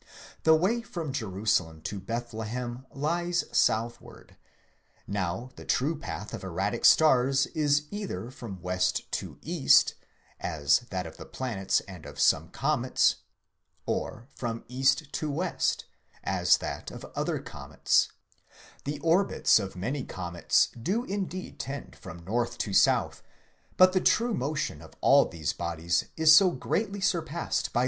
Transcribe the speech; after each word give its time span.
The.way 0.45 0.81
from 0.81 1.13
Jerusalem 1.13 1.81
to 1.83 1.99
Bethlehem 1.99 2.87
lies 2.91 3.43
southward; 3.51 4.35
now 5.05 5.51
the 5.57 5.63
true 5.63 5.95
path 5.95 6.33
of 6.33 6.43
erratic 6.43 6.85
stars 6.85 7.45
is 7.45 7.83
either 7.91 8.31
from 8.31 8.63
west 8.63 9.11
to 9.11 9.37
east, 9.43 9.93
as 10.39 10.79
that 10.89 11.05
of 11.05 11.17
the 11.17 11.25
planets 11.27 11.81
and 11.81 12.07
of 12.07 12.19
some 12.19 12.49
comets, 12.49 13.17
or 13.85 14.27
from 14.33 14.63
east 14.67 15.13
to 15.13 15.29
west, 15.29 15.85
as 16.23 16.57
that 16.57 16.89
of 16.89 17.05
other 17.15 17.37
comets; 17.37 18.07
the 18.85 18.97
orbits 19.01 19.59
of 19.59 19.75
many 19.75 20.03
comets 20.03 20.69
do 20.81 21.03
indeed 21.03 21.59
tend 21.59 21.95
from 21.95 22.25
north 22.25 22.57
to 22.57 22.73
south, 22.73 23.21
but 23.77 23.93
the 23.93 24.01
true 24.01 24.33
motion 24.33 24.81
of 24.81 24.95
all 24.99 25.25
these 25.25 25.53
bodies 25.53 26.05
is 26.17 26.35
so 26.35 26.49
greatly 26.49 26.99
surpassed 27.01 27.21
by 27.21 27.29
their 27.29 27.33
apparent 27.35 27.49
motion 27.51 27.69
7 27.71 27.73
K. 27.73 27.79